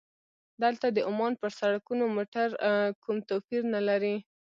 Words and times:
دلته 0.63 0.87
د 0.91 0.97
عمان 1.09 1.33
پر 1.41 1.51
سړکونو 1.59 2.03
موټر 2.15 2.47
کوم 3.03 3.17
توپیر 3.29 3.61
نه 3.73 3.81
لري. 3.87 4.15